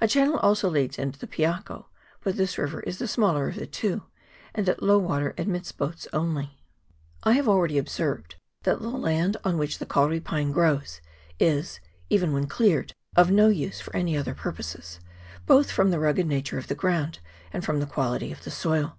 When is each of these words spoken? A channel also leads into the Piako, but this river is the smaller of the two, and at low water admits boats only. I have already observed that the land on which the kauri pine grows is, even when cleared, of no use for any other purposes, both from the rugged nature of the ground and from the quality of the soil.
A 0.00 0.08
channel 0.08 0.36
also 0.40 0.68
leads 0.68 0.98
into 0.98 1.16
the 1.20 1.28
Piako, 1.28 1.84
but 2.24 2.36
this 2.36 2.58
river 2.58 2.80
is 2.80 2.98
the 2.98 3.06
smaller 3.06 3.48
of 3.48 3.54
the 3.54 3.68
two, 3.68 4.02
and 4.52 4.68
at 4.68 4.82
low 4.82 4.98
water 4.98 5.32
admits 5.38 5.70
boats 5.70 6.08
only. 6.12 6.58
I 7.22 7.34
have 7.34 7.48
already 7.48 7.78
observed 7.78 8.34
that 8.64 8.82
the 8.82 8.88
land 8.88 9.36
on 9.44 9.58
which 9.58 9.78
the 9.78 9.86
kauri 9.86 10.18
pine 10.18 10.50
grows 10.50 11.00
is, 11.38 11.78
even 12.08 12.32
when 12.32 12.48
cleared, 12.48 12.94
of 13.14 13.30
no 13.30 13.46
use 13.48 13.80
for 13.80 13.94
any 13.94 14.16
other 14.16 14.34
purposes, 14.34 14.98
both 15.46 15.70
from 15.70 15.90
the 15.92 16.00
rugged 16.00 16.26
nature 16.26 16.58
of 16.58 16.66
the 16.66 16.74
ground 16.74 17.20
and 17.52 17.64
from 17.64 17.78
the 17.78 17.86
quality 17.86 18.32
of 18.32 18.42
the 18.42 18.50
soil. 18.50 18.98